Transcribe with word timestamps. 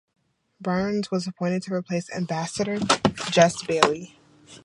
Byrnes 0.59 1.11
was 1.11 1.27
appointed 1.27 1.61
to 1.61 1.75
replace 1.75 2.11
Ambassador 2.11 2.79
Jess 3.29 3.61
Baily. 3.61 4.15